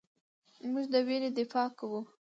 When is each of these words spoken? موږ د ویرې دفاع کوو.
موږ 0.71 0.85
د 0.93 0.95
ویرې 1.07 1.29
دفاع 1.39 1.67
کوو. 1.77 2.01